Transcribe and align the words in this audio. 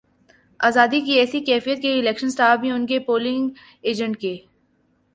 آزادی 0.59 1.01
کی 1.01 1.19
ایسی 1.19 1.39
کیفیت 1.45 1.81
کہ 1.81 1.93
الیکشن 1.99 2.29
سٹاف 2.29 2.59
بھی 2.59 2.71
ان 2.71 2.85
کے 2.87 2.99
پولنگ 3.07 3.49
ایجنٹس 3.81 4.21
کے 4.21 4.37